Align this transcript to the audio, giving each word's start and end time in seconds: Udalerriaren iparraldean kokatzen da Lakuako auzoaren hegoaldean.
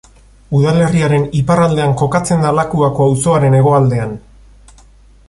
Udalerriaren 0.59 1.27
iparraldean 1.41 1.93
kokatzen 2.01 2.41
da 2.45 2.53
Lakuako 2.61 3.07
auzoaren 3.11 3.59
hegoaldean. 3.59 4.17